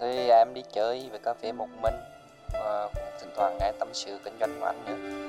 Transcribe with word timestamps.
Thì 0.00 0.28
à, 0.28 0.38
em 0.38 0.54
đi 0.54 0.62
chơi 0.74 1.08
về 1.12 1.18
cà 1.24 1.34
phê 1.42 1.52
một 1.52 1.68
mình 1.82 1.94
và 2.52 2.88
cũng 2.94 3.02
thỉnh 3.20 3.30
thoảng 3.36 3.56
nghe 3.60 3.72
tâm 3.78 3.88
sự 3.92 4.18
kinh 4.24 4.34
doanh 4.40 4.60
của 4.60 4.66
anh 4.66 4.84
nữa. 4.86 5.28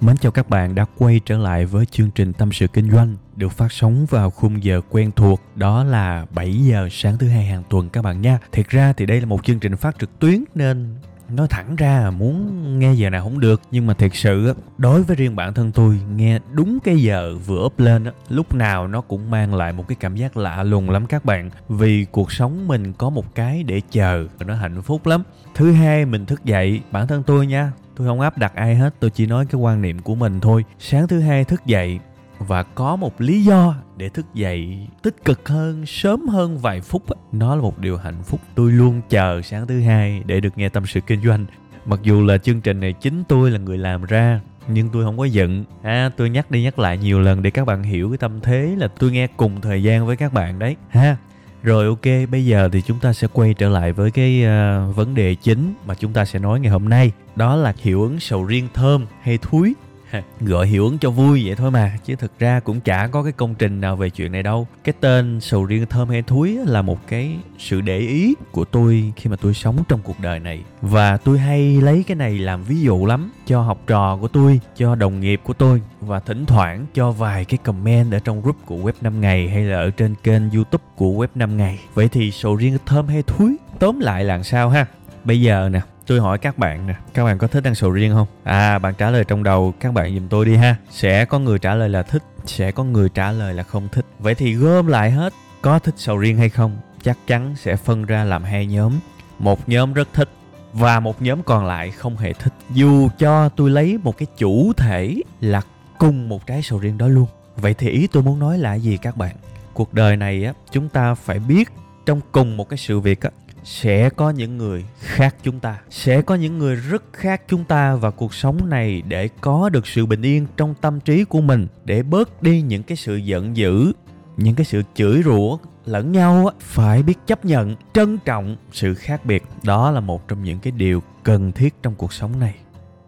Mến 0.00 0.16
chào 0.16 0.32
các 0.32 0.48
bạn 0.48 0.74
đã 0.74 0.86
quay 0.98 1.20
trở 1.24 1.38
lại 1.38 1.64
với 1.64 1.86
chương 1.86 2.10
trình 2.10 2.32
Tâm 2.32 2.52
sự 2.52 2.66
Kinh 2.66 2.90
doanh 2.90 3.16
được 3.36 3.48
phát 3.48 3.72
sóng 3.72 4.06
vào 4.10 4.30
khung 4.30 4.64
giờ 4.64 4.80
quen 4.90 5.10
thuộc, 5.16 5.40
đó 5.54 5.84
là 5.84 6.26
7 6.30 6.52
giờ 6.52 6.88
sáng 6.90 7.18
thứ 7.18 7.28
hai 7.28 7.44
hàng 7.44 7.62
tuần 7.70 7.88
các 7.88 8.02
bạn 8.02 8.20
nha. 8.20 8.38
Thiệt 8.52 8.68
ra 8.68 8.92
thì 8.96 9.06
đây 9.06 9.20
là 9.20 9.26
một 9.26 9.44
chương 9.44 9.60
trình 9.60 9.76
phát 9.76 9.98
trực 9.98 10.18
tuyến 10.18 10.44
nên 10.54 10.96
nói 11.30 11.46
thẳng 11.50 11.76
ra 11.76 12.10
muốn 12.10 12.78
nghe 12.78 12.94
giờ 12.94 13.10
nào 13.10 13.22
không 13.24 13.40
được, 13.40 13.60
nhưng 13.70 13.86
mà 13.86 13.94
thiệt 13.94 14.10
sự 14.14 14.54
đối 14.78 15.02
với 15.02 15.16
riêng 15.16 15.36
bản 15.36 15.54
thân 15.54 15.72
tôi, 15.72 16.00
nghe 16.16 16.38
đúng 16.52 16.78
cái 16.84 16.96
giờ 16.96 17.34
vừa 17.46 17.64
up 17.64 17.80
lên 17.80 18.04
lúc 18.28 18.54
nào 18.54 18.88
nó 18.88 19.00
cũng 19.00 19.30
mang 19.30 19.54
lại 19.54 19.72
một 19.72 19.88
cái 19.88 19.96
cảm 20.00 20.16
giác 20.16 20.36
lạ 20.36 20.62
lùng 20.62 20.90
lắm 20.90 21.06
các 21.06 21.24
bạn. 21.24 21.50
Vì 21.68 22.04
cuộc 22.04 22.32
sống 22.32 22.68
mình 22.68 22.92
có 22.92 23.10
một 23.10 23.34
cái 23.34 23.62
để 23.62 23.80
chờ, 23.90 24.26
nó 24.46 24.54
hạnh 24.54 24.82
phúc 24.82 25.06
lắm. 25.06 25.22
Thứ 25.54 25.72
hai, 25.72 26.04
mình 26.04 26.26
thức 26.26 26.44
dậy, 26.44 26.80
bản 26.90 27.06
thân 27.06 27.22
tôi 27.22 27.46
nha, 27.46 27.72
tôi 27.96 28.06
không 28.06 28.20
áp 28.20 28.38
đặt 28.38 28.54
ai 28.54 28.76
hết, 28.76 28.94
tôi 29.00 29.10
chỉ 29.10 29.26
nói 29.26 29.46
cái 29.46 29.60
quan 29.60 29.82
niệm 29.82 29.98
của 29.98 30.14
mình 30.14 30.40
thôi. 30.40 30.64
Sáng 30.78 31.08
thứ 31.08 31.20
hai 31.20 31.44
thức 31.44 31.66
dậy 31.66 31.98
và 32.38 32.62
có 32.62 32.96
một 32.96 33.20
lý 33.20 33.44
do 33.44 33.74
để 33.96 34.08
thức 34.08 34.26
dậy 34.34 34.86
tích 35.02 35.24
cực 35.24 35.48
hơn 35.48 35.86
sớm 35.86 36.28
hơn 36.28 36.58
vài 36.58 36.80
phút 36.80 37.02
nó 37.32 37.54
là 37.54 37.62
một 37.62 37.78
điều 37.78 37.96
hạnh 37.96 38.22
phúc 38.24 38.40
tôi 38.54 38.72
luôn 38.72 39.00
chờ 39.08 39.42
sáng 39.42 39.66
thứ 39.66 39.80
hai 39.80 40.22
để 40.26 40.40
được 40.40 40.58
nghe 40.58 40.68
tâm 40.68 40.86
sự 40.86 41.00
kinh 41.00 41.22
doanh. 41.22 41.46
Mặc 41.86 42.00
dù 42.02 42.24
là 42.24 42.38
chương 42.38 42.60
trình 42.60 42.80
này 42.80 42.92
chính 42.92 43.24
tôi 43.28 43.50
là 43.50 43.58
người 43.58 43.78
làm 43.78 44.04
ra 44.04 44.40
nhưng 44.68 44.88
tôi 44.92 45.04
không 45.04 45.18
có 45.18 45.24
giận. 45.24 45.64
Ha 45.82 45.90
à, 45.90 46.10
tôi 46.16 46.30
nhắc 46.30 46.50
đi 46.50 46.62
nhắc 46.62 46.78
lại 46.78 46.98
nhiều 46.98 47.20
lần 47.20 47.42
để 47.42 47.50
các 47.50 47.64
bạn 47.64 47.82
hiểu 47.82 48.08
cái 48.10 48.18
tâm 48.18 48.40
thế 48.40 48.74
là 48.78 48.88
tôi 48.88 49.12
nghe 49.12 49.26
cùng 49.26 49.60
thời 49.60 49.82
gian 49.82 50.06
với 50.06 50.16
các 50.16 50.32
bạn 50.32 50.58
đấy. 50.58 50.76
Ha 50.88 51.16
rồi 51.62 51.86
ok 51.86 52.30
bây 52.30 52.46
giờ 52.46 52.68
thì 52.72 52.82
chúng 52.82 52.98
ta 53.00 53.12
sẽ 53.12 53.28
quay 53.32 53.54
trở 53.54 53.68
lại 53.68 53.92
với 53.92 54.10
cái 54.10 54.44
uh, 54.44 54.96
vấn 54.96 55.14
đề 55.14 55.34
chính 55.34 55.74
mà 55.86 55.94
chúng 55.94 56.12
ta 56.12 56.24
sẽ 56.24 56.38
nói 56.38 56.60
ngày 56.60 56.72
hôm 56.72 56.88
nay. 56.88 57.12
Đó 57.36 57.56
là 57.56 57.74
hiệu 57.78 58.02
ứng 58.02 58.20
sầu 58.20 58.44
riêng 58.44 58.68
thơm 58.74 59.06
hay 59.22 59.38
thúi. 59.38 59.74
gọi 60.40 60.66
hiệu 60.66 60.84
ứng 60.84 60.98
cho 60.98 61.10
vui 61.10 61.42
vậy 61.46 61.54
thôi 61.56 61.70
mà, 61.70 61.92
chứ 62.04 62.14
thực 62.16 62.38
ra 62.38 62.60
cũng 62.60 62.80
chả 62.80 63.06
có 63.06 63.22
cái 63.22 63.32
công 63.32 63.54
trình 63.54 63.80
nào 63.80 63.96
về 63.96 64.10
chuyện 64.10 64.32
này 64.32 64.42
đâu. 64.42 64.66
Cái 64.84 64.94
tên 65.00 65.40
sầu 65.40 65.64
riêng 65.64 65.86
thơm 65.86 66.08
hay 66.08 66.22
thúi 66.22 66.58
là 66.66 66.82
một 66.82 67.06
cái 67.08 67.36
sự 67.58 67.80
để 67.80 67.98
ý 67.98 68.34
của 68.52 68.64
tôi 68.64 69.12
khi 69.16 69.30
mà 69.30 69.36
tôi 69.36 69.54
sống 69.54 69.76
trong 69.88 70.00
cuộc 70.02 70.20
đời 70.20 70.40
này. 70.40 70.62
Và 70.82 71.16
tôi 71.16 71.38
hay 71.38 71.80
lấy 71.80 72.04
cái 72.06 72.16
này 72.16 72.38
làm 72.38 72.64
ví 72.64 72.80
dụ 72.80 73.06
lắm 73.06 73.30
cho 73.46 73.62
học 73.62 73.80
trò 73.86 74.16
của 74.20 74.28
tôi, 74.28 74.60
cho 74.76 74.94
đồng 74.94 75.20
nghiệp 75.20 75.40
của 75.44 75.52
tôi, 75.52 75.82
và 76.00 76.20
thỉnh 76.20 76.46
thoảng 76.46 76.86
cho 76.94 77.10
vài 77.10 77.44
cái 77.44 77.58
comment 77.58 78.12
ở 78.12 78.18
trong 78.18 78.42
group 78.42 78.56
của 78.66 78.76
web 78.76 78.92
5 79.00 79.20
ngày 79.20 79.48
hay 79.48 79.64
là 79.64 79.76
ở 79.76 79.90
trên 79.90 80.14
kênh 80.22 80.50
youtube 80.50 80.84
của 80.96 81.10
web 81.10 81.28
5 81.34 81.56
ngày. 81.56 81.78
Vậy 81.94 82.08
thì 82.08 82.30
sầu 82.30 82.56
riêng 82.56 82.78
thơm 82.86 83.08
hay 83.08 83.22
thúi? 83.22 83.56
Tóm 83.78 84.00
lại 84.00 84.24
là 84.24 84.42
sao 84.42 84.68
ha? 84.68 84.86
Bây 85.24 85.40
giờ 85.40 85.68
nè 85.72 85.80
tôi 86.06 86.20
hỏi 86.20 86.38
các 86.38 86.58
bạn 86.58 86.86
nè, 86.86 86.94
các 87.14 87.24
bạn 87.24 87.38
có 87.38 87.46
thích 87.46 87.64
ăn 87.64 87.74
sầu 87.74 87.90
riêng 87.90 88.14
không? 88.14 88.26
À 88.44 88.78
bạn 88.78 88.94
trả 88.98 89.10
lời 89.10 89.24
trong 89.28 89.42
đầu, 89.42 89.74
các 89.80 89.94
bạn 89.94 90.14
giùm 90.14 90.28
tôi 90.28 90.44
đi 90.44 90.56
ha. 90.56 90.76
Sẽ 90.90 91.24
có 91.24 91.38
người 91.38 91.58
trả 91.58 91.74
lời 91.74 91.88
là 91.88 92.02
thích, 92.02 92.22
sẽ 92.46 92.72
có 92.72 92.84
người 92.84 93.08
trả 93.08 93.32
lời 93.32 93.54
là 93.54 93.62
không 93.62 93.88
thích. 93.92 94.04
Vậy 94.18 94.34
thì 94.34 94.54
gom 94.54 94.86
lại 94.86 95.10
hết, 95.10 95.32
có 95.62 95.78
thích 95.78 95.94
sầu 95.96 96.18
riêng 96.18 96.36
hay 96.36 96.48
không, 96.48 96.76
chắc 97.02 97.18
chắn 97.26 97.54
sẽ 97.56 97.76
phân 97.76 98.04
ra 98.04 98.24
làm 98.24 98.44
hai 98.44 98.66
nhóm. 98.66 98.92
Một 99.38 99.68
nhóm 99.68 99.92
rất 99.92 100.08
thích, 100.12 100.28
và 100.72 101.00
một 101.00 101.22
nhóm 101.22 101.42
còn 101.42 101.66
lại 101.66 101.90
không 101.90 102.16
hề 102.16 102.32
thích. 102.32 102.52
Dù 102.70 103.08
cho 103.18 103.48
tôi 103.48 103.70
lấy 103.70 103.98
một 104.02 104.16
cái 104.16 104.26
chủ 104.38 104.72
thể 104.76 105.16
là 105.40 105.60
cùng 105.98 106.28
một 106.28 106.46
trái 106.46 106.62
sầu 106.62 106.78
riêng 106.78 106.98
đó 106.98 107.08
luôn. 107.08 107.26
Vậy 107.56 107.74
thì 107.74 107.88
ý 107.88 108.06
tôi 108.06 108.22
muốn 108.22 108.38
nói 108.38 108.58
là 108.58 108.74
gì 108.74 108.96
các 108.96 109.16
bạn? 109.16 109.36
Cuộc 109.72 109.94
đời 109.94 110.16
này 110.16 110.44
á, 110.44 110.52
chúng 110.70 110.88
ta 110.88 111.14
phải 111.14 111.38
biết 111.38 111.68
trong 112.06 112.20
cùng 112.32 112.56
một 112.56 112.68
cái 112.68 112.76
sự 112.76 113.00
việc 113.00 113.20
á 113.20 113.30
sẽ 113.64 114.10
có 114.10 114.30
những 114.30 114.58
người 114.58 114.84
khác 114.98 115.36
chúng 115.42 115.60
ta. 115.60 115.78
Sẽ 115.90 116.22
có 116.22 116.34
những 116.34 116.58
người 116.58 116.76
rất 116.76 117.02
khác 117.12 117.42
chúng 117.48 117.64
ta 117.64 117.94
và 117.94 118.10
cuộc 118.10 118.34
sống 118.34 118.68
này 118.70 119.02
để 119.08 119.28
có 119.40 119.68
được 119.68 119.86
sự 119.86 120.06
bình 120.06 120.22
yên 120.22 120.46
trong 120.56 120.74
tâm 120.80 121.00
trí 121.00 121.24
của 121.24 121.40
mình 121.40 121.66
để 121.84 122.02
bớt 122.02 122.42
đi 122.42 122.62
những 122.62 122.82
cái 122.82 122.96
sự 122.96 123.16
giận 123.16 123.56
dữ, 123.56 123.92
những 124.36 124.54
cái 124.54 124.64
sự 124.64 124.82
chửi 124.94 125.22
rủa 125.22 125.58
lẫn 125.86 126.12
nhau 126.12 126.50
phải 126.60 127.02
biết 127.02 127.18
chấp 127.26 127.44
nhận, 127.44 127.76
trân 127.92 128.18
trọng 128.18 128.56
sự 128.72 128.94
khác 128.94 129.26
biệt. 129.26 129.42
Đó 129.62 129.90
là 129.90 130.00
một 130.00 130.28
trong 130.28 130.42
những 130.42 130.58
cái 130.58 130.70
điều 130.70 131.02
cần 131.22 131.52
thiết 131.52 131.74
trong 131.82 131.94
cuộc 131.94 132.12
sống 132.12 132.40
này. 132.40 132.54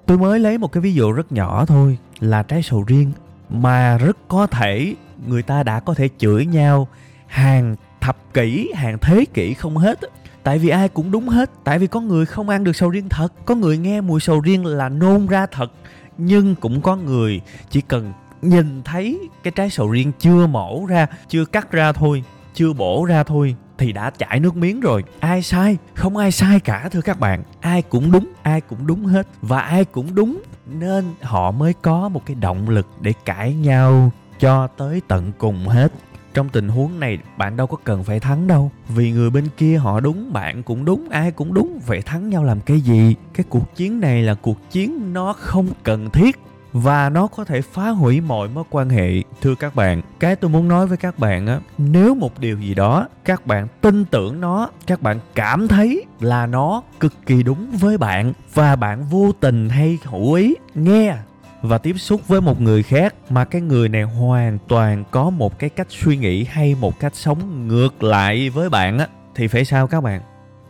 Tôi 0.06 0.18
mới 0.18 0.38
lấy 0.38 0.58
một 0.58 0.72
cái 0.72 0.80
ví 0.80 0.94
dụ 0.94 1.12
rất 1.12 1.32
nhỏ 1.32 1.64
thôi, 1.66 1.98
là 2.20 2.42
trái 2.42 2.62
sầu 2.62 2.84
riêng, 2.86 3.12
mà 3.50 3.98
rất 3.98 4.16
có 4.28 4.46
thể 4.46 4.94
người 5.26 5.42
ta 5.42 5.62
đã 5.62 5.80
có 5.80 5.94
thể 5.94 6.08
chửi 6.18 6.46
nhau 6.46 6.88
hàng 7.26 7.76
thập 8.00 8.34
kỷ, 8.34 8.72
hàng 8.74 8.98
thế 8.98 9.24
kỷ 9.34 9.54
không 9.54 9.76
hết 9.76 10.00
tại 10.46 10.58
vì 10.58 10.68
ai 10.68 10.88
cũng 10.88 11.10
đúng 11.10 11.28
hết. 11.28 11.50
Tại 11.64 11.78
vì 11.78 11.86
có 11.86 12.00
người 12.00 12.26
không 12.26 12.48
ăn 12.48 12.64
được 12.64 12.76
sầu 12.76 12.90
riêng 12.90 13.08
thật. 13.08 13.32
Có 13.44 13.54
người 13.54 13.78
nghe 13.78 14.00
mùi 14.00 14.20
sầu 14.20 14.40
riêng 14.40 14.66
là 14.66 14.88
nôn 14.88 15.26
ra 15.26 15.46
thật. 15.46 15.72
Nhưng 16.18 16.54
cũng 16.54 16.80
có 16.80 16.96
người 16.96 17.40
chỉ 17.70 17.80
cần 17.80 18.12
nhìn 18.42 18.82
thấy 18.82 19.28
cái 19.42 19.52
trái 19.56 19.70
sầu 19.70 19.90
riêng 19.90 20.12
chưa 20.18 20.46
mổ 20.46 20.86
ra, 20.86 21.06
chưa 21.28 21.44
cắt 21.44 21.72
ra 21.72 21.92
thôi, 21.92 22.24
chưa 22.54 22.72
bổ 22.72 23.04
ra 23.04 23.22
thôi 23.22 23.56
thì 23.78 23.92
đã 23.92 24.10
chảy 24.10 24.40
nước 24.40 24.56
miếng 24.56 24.80
rồi. 24.80 25.04
Ai 25.20 25.42
sai? 25.42 25.76
Không 25.94 26.16
ai 26.16 26.32
sai 26.32 26.60
cả, 26.60 26.88
thưa 26.92 27.00
các 27.00 27.20
bạn. 27.20 27.42
Ai 27.60 27.82
cũng 27.82 28.12
đúng, 28.12 28.32
ai 28.42 28.60
cũng 28.60 28.86
đúng 28.86 29.06
hết. 29.06 29.26
Và 29.42 29.60
ai 29.60 29.84
cũng 29.84 30.14
đúng, 30.14 30.42
nên 30.66 31.04
họ 31.22 31.50
mới 31.50 31.72
có 31.82 32.08
một 32.08 32.22
cái 32.26 32.34
động 32.34 32.68
lực 32.68 32.86
để 33.00 33.12
cãi 33.24 33.54
nhau 33.54 34.12
cho 34.40 34.66
tới 34.66 35.02
tận 35.08 35.32
cùng 35.38 35.68
hết 35.68 35.92
trong 36.36 36.48
tình 36.48 36.68
huống 36.68 37.00
này, 37.00 37.18
bạn 37.36 37.56
đâu 37.56 37.66
có 37.66 37.76
cần 37.84 38.04
phải 38.04 38.20
thắng 38.20 38.46
đâu. 38.46 38.70
Vì 38.88 39.12
người 39.12 39.30
bên 39.30 39.48
kia 39.56 39.76
họ 39.76 40.00
đúng, 40.00 40.32
bạn 40.32 40.62
cũng 40.62 40.84
đúng, 40.84 41.08
ai 41.10 41.30
cũng 41.30 41.54
đúng. 41.54 41.80
Vậy 41.86 42.02
thắng 42.02 42.30
nhau 42.30 42.44
làm 42.44 42.60
cái 42.60 42.80
gì? 42.80 43.14
Cái 43.34 43.44
cuộc 43.48 43.74
chiến 43.76 44.00
này 44.00 44.22
là 44.22 44.34
cuộc 44.34 44.70
chiến 44.70 45.12
nó 45.12 45.32
không 45.32 45.68
cần 45.82 46.10
thiết. 46.10 46.38
Và 46.72 47.10
nó 47.10 47.26
có 47.26 47.44
thể 47.44 47.60
phá 47.60 47.88
hủy 47.88 48.20
mọi 48.20 48.48
mối 48.48 48.64
quan 48.70 48.88
hệ. 48.88 49.22
Thưa 49.40 49.54
các 49.54 49.74
bạn, 49.74 50.02
cái 50.20 50.36
tôi 50.36 50.50
muốn 50.50 50.68
nói 50.68 50.86
với 50.86 50.96
các 50.96 51.18
bạn 51.18 51.46
á, 51.46 51.60
nếu 51.78 52.14
một 52.14 52.40
điều 52.40 52.58
gì 52.58 52.74
đó 52.74 53.08
các 53.24 53.46
bạn 53.46 53.68
tin 53.80 54.04
tưởng 54.04 54.40
nó, 54.40 54.70
các 54.86 55.02
bạn 55.02 55.20
cảm 55.34 55.68
thấy 55.68 56.04
là 56.20 56.46
nó 56.46 56.82
cực 57.00 57.12
kỳ 57.26 57.42
đúng 57.42 57.70
với 57.70 57.98
bạn 57.98 58.32
và 58.54 58.76
bạn 58.76 59.04
vô 59.10 59.32
tình 59.40 59.68
hay 59.68 59.98
hữu 60.04 60.32
ý, 60.32 60.54
nghe 60.74 61.16
và 61.62 61.78
tiếp 61.78 61.94
xúc 61.98 62.28
với 62.28 62.40
một 62.40 62.60
người 62.60 62.82
khác 62.82 63.14
mà 63.30 63.44
cái 63.44 63.60
người 63.60 63.88
này 63.88 64.02
hoàn 64.02 64.58
toàn 64.68 65.04
có 65.10 65.30
một 65.30 65.58
cái 65.58 65.70
cách 65.70 65.86
suy 65.90 66.16
nghĩ 66.16 66.44
hay 66.44 66.74
một 66.74 67.00
cách 67.00 67.16
sống 67.16 67.68
ngược 67.68 68.02
lại 68.02 68.50
với 68.50 68.70
bạn 68.70 68.98
á, 68.98 69.08
thì 69.34 69.48
phải 69.48 69.64
sao 69.64 69.86
các 69.86 70.00
bạn? 70.00 70.20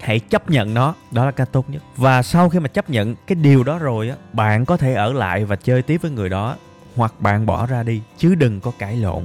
Hãy 0.00 0.20
chấp 0.20 0.50
nhận 0.50 0.74
nó, 0.74 0.94
đó 1.10 1.24
là 1.24 1.30
cách 1.30 1.48
tốt 1.52 1.70
nhất. 1.70 1.82
Và 1.96 2.22
sau 2.22 2.48
khi 2.48 2.58
mà 2.58 2.68
chấp 2.68 2.90
nhận 2.90 3.14
cái 3.26 3.36
điều 3.36 3.64
đó 3.64 3.78
rồi 3.78 4.08
á, 4.08 4.16
bạn 4.32 4.64
có 4.64 4.76
thể 4.76 4.94
ở 4.94 5.12
lại 5.12 5.44
và 5.44 5.56
chơi 5.56 5.82
tiếp 5.82 6.02
với 6.02 6.10
người 6.10 6.28
đó, 6.28 6.56
hoặc 6.96 7.14
bạn 7.18 7.46
bỏ 7.46 7.66
ra 7.66 7.82
đi, 7.82 8.02
chứ 8.18 8.34
đừng 8.34 8.60
có 8.60 8.72
cãi 8.78 8.96
lộn 8.96 9.24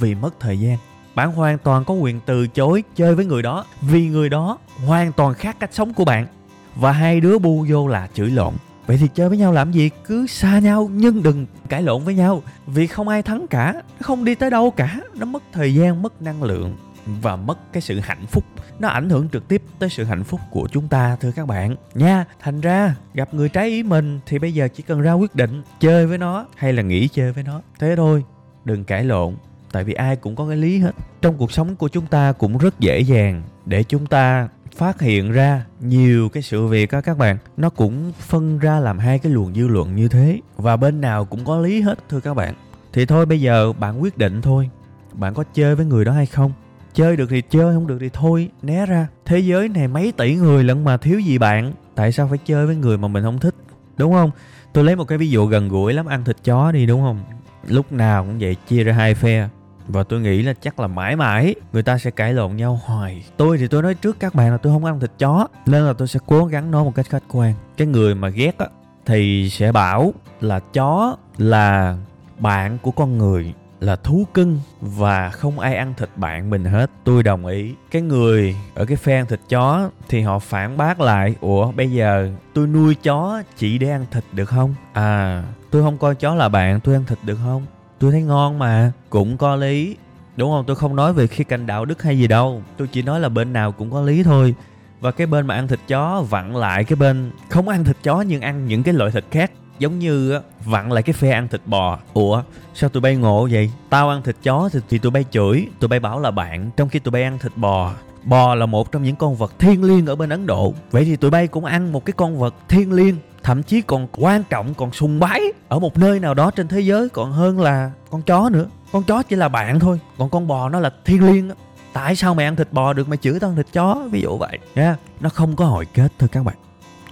vì 0.00 0.14
mất 0.14 0.40
thời 0.40 0.58
gian. 0.58 0.78
Bạn 1.14 1.32
hoàn 1.32 1.58
toàn 1.58 1.84
có 1.84 1.94
quyền 1.94 2.20
từ 2.26 2.46
chối 2.46 2.84
chơi 2.96 3.14
với 3.14 3.24
người 3.24 3.42
đó 3.42 3.64
vì 3.80 4.08
người 4.08 4.28
đó 4.28 4.58
hoàn 4.86 5.12
toàn 5.12 5.34
khác 5.34 5.56
cách 5.60 5.74
sống 5.74 5.94
của 5.94 6.04
bạn. 6.04 6.26
Và 6.74 6.92
hai 6.92 7.20
đứa 7.20 7.38
bu 7.38 7.66
vô 7.68 7.88
là 7.88 8.08
chửi 8.14 8.30
lộn 8.30 8.54
vậy 8.86 8.96
thì 8.96 9.08
chơi 9.14 9.28
với 9.28 9.38
nhau 9.38 9.52
làm 9.52 9.72
gì? 9.72 9.90
Cứ 10.04 10.26
xa 10.26 10.58
nhau 10.58 10.90
nhưng 10.92 11.22
đừng 11.22 11.46
cãi 11.68 11.82
lộn 11.82 12.04
với 12.04 12.14
nhau. 12.14 12.42
Vì 12.66 12.86
không 12.86 13.08
ai 13.08 13.22
thắng 13.22 13.46
cả 13.50 13.72
nó 13.72 13.80
không 14.00 14.24
đi 14.24 14.34
tới 14.34 14.50
đâu 14.50 14.70
cả. 14.70 15.00
Nó 15.14 15.26
mất 15.26 15.42
thời 15.52 15.74
gian, 15.74 16.02
mất 16.02 16.22
năng 16.22 16.42
lượng 16.42 16.76
và 17.06 17.36
mất 17.36 17.72
cái 17.72 17.80
sự 17.80 18.00
hạnh 18.00 18.26
phúc. 18.26 18.44
Nó 18.78 18.88
ảnh 18.88 19.10
hưởng 19.10 19.28
trực 19.28 19.48
tiếp 19.48 19.62
tới 19.78 19.88
sự 19.88 20.04
hạnh 20.04 20.24
phúc 20.24 20.40
của 20.50 20.68
chúng 20.72 20.88
ta, 20.88 21.16
thưa 21.20 21.32
các 21.32 21.46
bạn. 21.46 21.76
Nha, 21.94 22.24
thành 22.40 22.60
ra 22.60 22.94
gặp 23.14 23.34
người 23.34 23.48
trái 23.48 23.68
ý 23.68 23.82
mình 23.82 24.20
thì 24.26 24.38
bây 24.38 24.54
giờ 24.54 24.68
chỉ 24.74 24.82
cần 24.82 25.00
ra 25.00 25.12
quyết 25.12 25.34
định 25.34 25.62
chơi 25.80 26.06
với 26.06 26.18
nó 26.18 26.46
hay 26.56 26.72
là 26.72 26.82
nghỉ 26.82 27.08
chơi 27.08 27.32
với 27.32 27.44
nó. 27.44 27.60
Thế 27.78 27.96
thôi, 27.96 28.24
đừng 28.64 28.84
cãi 28.84 29.04
lộn. 29.04 29.36
Tại 29.72 29.84
vì 29.84 29.92
ai 29.94 30.16
cũng 30.16 30.36
có 30.36 30.48
cái 30.48 30.56
lý 30.56 30.78
hết. 30.78 30.92
Trong 31.22 31.36
cuộc 31.36 31.52
sống 31.52 31.76
của 31.76 31.88
chúng 31.88 32.06
ta 32.06 32.32
cũng 32.32 32.58
rất 32.58 32.80
dễ 32.80 33.00
dàng 33.00 33.42
để 33.66 33.82
chúng 33.82 34.06
ta 34.06 34.48
phát 34.76 35.00
hiện 35.00 35.32
ra 35.32 35.64
nhiều 35.80 36.28
cái 36.28 36.42
sự 36.42 36.66
việc 36.66 36.90
á 36.90 37.00
các 37.00 37.18
bạn. 37.18 37.38
Nó 37.56 37.70
cũng 37.70 38.12
phân 38.18 38.58
ra 38.58 38.80
làm 38.80 38.98
hai 38.98 39.18
cái 39.18 39.32
luồng 39.32 39.54
dư 39.54 39.68
luận 39.68 39.96
như 39.96 40.08
thế, 40.08 40.40
và 40.56 40.76
bên 40.76 41.00
nào 41.00 41.24
cũng 41.24 41.44
có 41.44 41.58
lý 41.58 41.80
hết, 41.80 41.98
thưa 42.08 42.20
các 42.20 42.34
bạn. 42.34 42.54
Thì 42.92 43.06
thôi, 43.06 43.26
bây 43.26 43.40
giờ 43.40 43.72
bạn 43.72 44.02
quyết 44.02 44.18
định 44.18 44.42
thôi. 44.42 44.70
Bạn 45.12 45.34
có 45.34 45.44
chơi 45.54 45.74
với 45.74 45.86
người 45.86 46.04
đó 46.04 46.12
hay 46.12 46.26
không? 46.26 46.52
Chơi 46.94 47.16
được 47.16 47.26
thì 47.30 47.42
chơi, 47.50 47.74
không 47.74 47.86
được 47.86 47.98
thì 48.00 48.08
thôi, 48.12 48.48
né 48.62 48.86
ra. 48.86 49.06
Thế 49.24 49.38
giới 49.38 49.68
này 49.68 49.88
mấy 49.88 50.12
tỷ 50.12 50.34
người 50.34 50.64
lận 50.64 50.84
mà 50.84 50.96
thiếu 50.96 51.18
gì 51.20 51.38
bạn? 51.38 51.72
Tại 51.94 52.12
sao 52.12 52.28
phải 52.28 52.38
chơi 52.44 52.66
với 52.66 52.76
người 52.76 52.98
mà 52.98 53.08
mình 53.08 53.22
không 53.22 53.38
thích? 53.38 53.54
Đúng 53.96 54.12
không? 54.12 54.30
Tôi 54.72 54.84
lấy 54.84 54.96
một 54.96 55.04
cái 55.04 55.18
ví 55.18 55.30
dụ 55.30 55.46
gần 55.46 55.68
gũi 55.68 55.92
lắm, 55.92 56.06
ăn 56.06 56.24
thịt 56.24 56.36
chó 56.44 56.72
đi, 56.72 56.86
đúng 56.86 57.00
không? 57.00 57.24
Lúc 57.68 57.92
nào 57.92 58.24
cũng 58.24 58.38
vậy, 58.38 58.56
chia 58.68 58.84
ra 58.84 58.92
hai 58.92 59.14
phe 59.14 59.48
và 59.88 60.02
tôi 60.02 60.20
nghĩ 60.20 60.42
là 60.42 60.54
chắc 60.62 60.80
là 60.80 60.86
mãi 60.86 61.16
mãi 61.16 61.54
người 61.72 61.82
ta 61.82 61.98
sẽ 61.98 62.10
cãi 62.10 62.34
lộn 62.34 62.56
nhau 62.56 62.80
hoài. 62.84 63.24
Tôi 63.36 63.58
thì 63.58 63.68
tôi 63.68 63.82
nói 63.82 63.94
trước 63.94 64.20
các 64.20 64.34
bạn 64.34 64.50
là 64.52 64.56
tôi 64.56 64.72
không 64.72 64.84
ăn 64.84 65.00
thịt 65.00 65.10
chó, 65.18 65.48
nên 65.66 65.82
là 65.82 65.92
tôi 65.92 66.08
sẽ 66.08 66.20
cố 66.26 66.44
gắng 66.44 66.70
nói 66.70 66.84
một 66.84 66.94
cách 66.94 67.06
khách 67.08 67.24
quan. 67.28 67.54
Cái 67.76 67.86
người 67.86 68.14
mà 68.14 68.28
ghét 68.28 68.58
á, 68.58 68.66
thì 69.06 69.50
sẽ 69.50 69.72
bảo 69.72 70.14
là 70.40 70.58
chó 70.58 71.16
là 71.38 71.96
bạn 72.38 72.78
của 72.82 72.90
con 72.90 73.18
người, 73.18 73.54
là 73.80 73.96
thú 73.96 74.26
cưng 74.34 74.60
và 74.80 75.30
không 75.30 75.58
ai 75.58 75.76
ăn 75.76 75.94
thịt 75.96 76.08
bạn 76.16 76.50
mình 76.50 76.64
hết. 76.64 76.90
Tôi 77.04 77.22
đồng 77.22 77.46
ý. 77.46 77.74
Cái 77.90 78.02
người 78.02 78.56
ở 78.74 78.84
cái 78.84 78.96
phe 78.96 79.16
ăn 79.16 79.26
thịt 79.26 79.40
chó 79.48 79.90
thì 80.08 80.20
họ 80.20 80.38
phản 80.38 80.76
bác 80.76 81.00
lại, 81.00 81.34
ủa, 81.40 81.72
bây 81.72 81.90
giờ 81.90 82.30
tôi 82.54 82.66
nuôi 82.66 82.94
chó 82.94 83.42
chỉ 83.56 83.78
để 83.78 83.90
ăn 83.90 84.06
thịt 84.10 84.24
được 84.32 84.44
không? 84.44 84.74
À 84.92 85.44
tôi 85.70 85.82
không 85.82 85.98
coi 85.98 86.14
chó 86.14 86.34
là 86.34 86.48
bạn, 86.48 86.80
tôi 86.80 86.94
ăn 86.94 87.04
thịt 87.06 87.18
được 87.22 87.38
không? 87.44 87.66
Tôi 88.02 88.12
thấy 88.12 88.22
ngon 88.22 88.58
mà 88.58 88.92
cũng 89.10 89.36
có 89.36 89.56
lý. 89.56 89.96
Đúng 90.36 90.50
không? 90.50 90.64
Tôi 90.66 90.76
không 90.76 90.96
nói 90.96 91.12
về 91.12 91.26
khía 91.26 91.44
cạnh 91.44 91.66
đạo 91.66 91.84
đức 91.84 92.02
hay 92.02 92.18
gì 92.18 92.26
đâu. 92.26 92.62
Tôi 92.76 92.88
chỉ 92.92 93.02
nói 93.02 93.20
là 93.20 93.28
bên 93.28 93.52
nào 93.52 93.72
cũng 93.72 93.90
có 93.90 94.02
lý 94.02 94.22
thôi. 94.22 94.54
Và 95.00 95.10
cái 95.10 95.26
bên 95.26 95.46
mà 95.46 95.54
ăn 95.54 95.68
thịt 95.68 95.78
chó 95.88 96.24
vặn 96.30 96.56
lại 96.56 96.84
cái 96.84 96.96
bên 96.96 97.30
không 97.48 97.68
ăn 97.68 97.84
thịt 97.84 97.96
chó 98.02 98.20
nhưng 98.20 98.40
ăn 98.40 98.66
những 98.66 98.82
cái 98.82 98.94
loại 98.94 99.10
thịt 99.10 99.24
khác. 99.30 99.52
Giống 99.78 99.98
như 99.98 100.40
vặn 100.64 100.90
lại 100.90 101.02
cái 101.02 101.12
phe 101.12 101.30
ăn 101.30 101.48
thịt 101.48 101.60
bò. 101.66 101.98
Ủa 102.14 102.42
sao 102.74 102.90
tụi 102.90 103.00
bay 103.00 103.16
ngộ 103.16 103.48
vậy? 103.50 103.70
Tao 103.90 104.08
ăn 104.08 104.22
thịt 104.22 104.36
chó 104.42 104.68
thì, 104.72 104.80
thì 104.88 104.98
tụi 104.98 105.10
bay 105.10 105.24
chửi. 105.30 105.66
Tụi 105.80 105.88
bay 105.88 106.00
bảo 106.00 106.20
là 106.20 106.30
bạn 106.30 106.70
trong 106.76 106.88
khi 106.88 106.98
tụi 106.98 107.12
bay 107.12 107.22
ăn 107.22 107.38
thịt 107.38 107.52
bò 107.56 107.92
bò 108.24 108.54
là 108.54 108.66
một 108.66 108.92
trong 108.92 109.02
những 109.02 109.16
con 109.16 109.34
vật 109.34 109.58
thiêng 109.58 109.84
liêng 109.84 110.06
ở 110.06 110.16
bên 110.16 110.30
ấn 110.30 110.46
độ. 110.46 110.74
Vậy 110.90 111.04
thì 111.04 111.16
tụi 111.16 111.30
bay 111.30 111.46
cũng 111.46 111.64
ăn 111.64 111.92
một 111.92 112.04
cái 112.04 112.12
con 112.12 112.38
vật 112.38 112.54
thiêng 112.68 112.92
liêng, 112.92 113.16
thậm 113.42 113.62
chí 113.62 113.80
còn 113.80 114.06
quan 114.12 114.42
trọng, 114.50 114.74
còn 114.74 114.92
sùng 114.92 115.20
bái 115.20 115.40
ở 115.68 115.78
một 115.78 115.98
nơi 115.98 116.20
nào 116.20 116.34
đó 116.34 116.50
trên 116.50 116.68
thế 116.68 116.80
giới, 116.80 117.08
còn 117.08 117.32
hơn 117.32 117.60
là 117.60 117.90
con 118.10 118.22
chó 118.22 118.48
nữa. 118.48 118.66
Con 118.92 119.02
chó 119.02 119.22
chỉ 119.22 119.36
là 119.36 119.48
bạn 119.48 119.80
thôi, 119.80 120.00
còn 120.18 120.30
con 120.30 120.46
bò 120.46 120.68
nó 120.68 120.80
là 120.80 120.90
thiêng 121.04 121.26
liêng 121.26 121.48
á. 121.48 121.54
Tại 121.92 122.16
sao 122.16 122.34
mày 122.34 122.44
ăn 122.44 122.56
thịt 122.56 122.72
bò 122.72 122.92
được 122.92 123.08
mà 123.08 123.16
chửi 123.16 123.40
tao 123.40 123.50
ăn 123.50 123.56
thịt 123.56 123.66
chó? 123.72 124.08
Ví 124.10 124.20
dụ 124.20 124.36
vậy 124.36 124.58
nha. 124.74 124.96
Nó 125.20 125.28
không 125.28 125.56
có 125.56 125.64
hồi 125.64 125.86
kết 125.94 126.12
thôi 126.18 126.28
các 126.32 126.44
bạn 126.44 126.56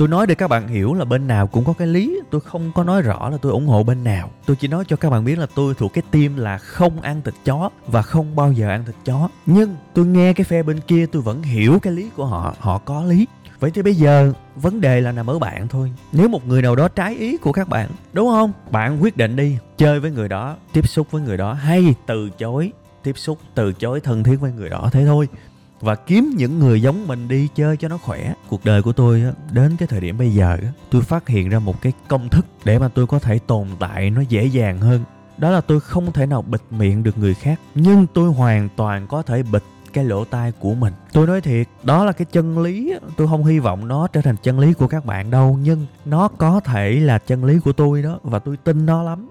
tôi 0.00 0.08
nói 0.08 0.26
để 0.26 0.35
các 0.35 0.49
bạn 0.49 0.69
hiểu 0.69 0.94
là 0.94 1.05
bên 1.05 1.26
nào 1.26 1.47
cũng 1.47 1.64
có 1.64 1.73
cái 1.73 1.88
lý. 1.88 2.20
Tôi 2.31 2.41
không 2.41 2.73
có 2.75 2.85
nói 2.85 3.02
rõ 3.02 3.29
là 3.29 3.37
tôi 3.43 3.52
ủng 3.52 3.67
hộ 3.67 3.82
bên 3.82 4.05
nào. 4.05 4.31
Tôi 4.47 4.56
chỉ 4.56 4.69
nói 4.69 4.85
cho 4.88 4.97
các 4.97 5.11
bạn 5.11 5.25
biết 5.25 5.38
là 5.38 5.47
tôi 5.55 5.75
thuộc 5.75 5.93
cái 5.93 6.02
team 6.11 6.37
là 6.37 6.58
không 6.58 7.00
ăn 7.00 7.23
thịt 7.23 7.35
chó 7.44 7.70
và 7.87 8.02
không 8.02 8.37
bao 8.37 8.52
giờ 8.52 8.69
ăn 8.69 8.85
thịt 8.85 8.94
chó. 9.05 9.29
Nhưng 9.47 9.76
tôi 9.94 10.06
nghe 10.06 10.32
cái 10.32 10.44
phe 10.44 10.62
bên 10.62 10.81
kia, 10.81 11.06
tôi 11.06 11.23
vẫn 11.23 11.43
hiểu 11.43 11.79
cái 11.82 11.93
lý 11.93 12.11
của 12.17 12.26
họ. 12.26 12.55
Họ 12.58 12.79
có 12.79 13.05
lý. 13.05 13.26
Vậy 13.61 13.70
thì 13.70 13.82
bây 13.82 13.94
giờ 13.94 14.32
vấn 14.56 14.81
đề 14.81 15.00
là 15.00 15.12
nằm 15.12 15.31
ở 15.31 15.38
bạn 15.38 15.69
thôi. 15.69 15.93
Nếu 16.12 16.29
một 16.29 16.47
người 16.47 16.62
nào 16.62 16.76
đó 16.76 16.88
trái 16.88 17.14
ý 17.14 17.37
của 17.37 17.52
các 17.52 17.69
bạn, 17.69 17.91
đúng 18.12 18.29
không? 18.29 18.52
Bạn 18.70 19.02
quyết 19.02 19.17
định 19.17 19.37
đi. 19.37 19.56
Chơi 19.76 20.00
với 20.00 20.11
người 20.11 20.29
đó, 20.29 20.56
tiếp 20.73 20.88
xúc 20.88 21.06
với 21.11 21.23
người 21.23 21.37
đó 21.37 21.52
hay 21.52 21.94
từ 22.06 22.31
chối, 22.38 22.73
tiếp 23.02 23.19
xúc 23.19 23.38
từ 23.55 23.73
chối 23.73 24.00
thân 24.00 24.23
thiết 24.23 24.37
với 24.41 24.52
người 24.52 24.69
đó 24.69 24.88
thế 24.93 25.05
thôi 25.06 25.29
và 25.81 25.94
kiếm 25.94 26.32
những 26.37 26.59
người 26.59 26.82
giống 26.82 27.06
mình 27.06 27.29
đi 27.29 27.49
chơi 27.55 27.77
cho 27.77 27.88
nó 27.88 27.99
khỏe. 27.99 28.35
Cuộc 28.49 28.65
đời 28.65 28.82
của 28.82 28.93
tôi 28.93 29.25
đến 29.50 29.77
cái 29.79 29.88
thời 29.88 30.00
điểm 30.00 30.19
bây 30.19 30.31
giờ 30.31 30.59
tôi 30.91 31.03
phát 31.03 31.29
hiện 31.29 31.49
ra 31.49 31.59
một 31.59 31.82
cái 31.82 31.93
công 32.09 32.29
thức 32.29 32.47
để 32.65 32.79
mà 32.79 32.88
tôi 32.88 33.06
có 33.06 33.19
thể 33.19 33.38
tồn 33.38 33.69
tại 33.79 34.11
nó 34.11 34.21
dễ 34.21 34.44
dàng 34.44 34.79
hơn. 34.79 35.05
Đó 35.38 35.50
là 35.50 35.61
tôi 35.61 35.81
không 35.81 36.12
thể 36.12 36.27
nào 36.27 36.43
bịt 36.43 36.61
miệng 36.71 37.03
được 37.03 37.19
người 37.19 37.35
khác, 37.35 37.61
nhưng 37.75 38.06
tôi 38.15 38.31
hoàn 38.31 38.69
toàn 38.77 39.06
có 39.06 39.23
thể 39.23 39.43
bịt 39.43 39.62
cái 39.93 40.05
lỗ 40.05 40.25
tai 40.25 40.53
của 40.53 40.75
mình. 40.75 40.93
Tôi 41.12 41.27
nói 41.27 41.41
thiệt, 41.41 41.69
đó 41.83 42.05
là 42.05 42.12
cái 42.12 42.26
chân 42.33 42.59
lý 42.59 42.94
tôi 43.17 43.29
không 43.29 43.44
hy 43.44 43.59
vọng 43.59 43.88
nó 43.88 44.06
trở 44.06 44.21
thành 44.21 44.37
chân 44.43 44.59
lý 44.59 44.73
của 44.73 44.87
các 44.87 45.05
bạn 45.05 45.31
đâu, 45.31 45.59
nhưng 45.62 45.87
nó 46.05 46.29
có 46.29 46.61
thể 46.61 46.91
là 46.91 47.19
chân 47.19 47.44
lý 47.44 47.59
của 47.59 47.73
tôi 47.73 48.03
đó, 48.03 48.19
và 48.23 48.38
tôi 48.38 48.56
tin 48.56 48.87
nó 48.87 49.03
lắm. 49.03 49.29